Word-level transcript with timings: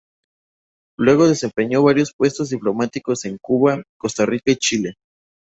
Luego 0.97 1.27
desempeñó 1.27 1.83
varios 1.83 2.11
puestos 2.11 2.49
diplomáticos 2.49 3.23
en 3.25 3.37
Cuba, 3.39 3.83
Costa 3.99 4.25
Rica 4.25 4.49
y 4.49 4.55
Chile. 4.55 4.95